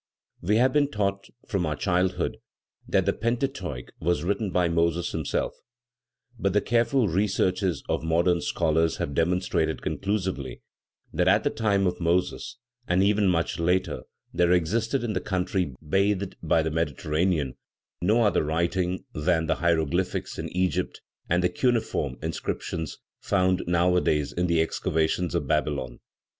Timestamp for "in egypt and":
20.39-21.43